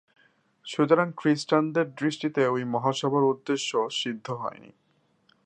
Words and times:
সুতরাং 0.65 1.07
খ্রীষ্টানদের 1.17 1.87
দৃষ্টিতে 1.93 2.41
ঐ 2.47 2.65
মহাসভার 2.65 3.23
উদ্দেশ্য 3.23 3.69
সিদ্ধ 3.91 4.27
হয়নি। 4.31 4.71